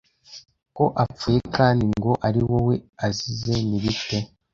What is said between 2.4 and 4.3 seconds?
wowe azize ni bite